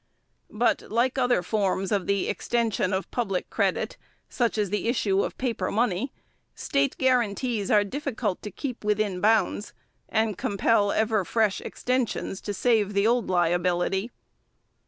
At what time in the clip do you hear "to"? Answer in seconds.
8.41-8.49, 12.41-12.51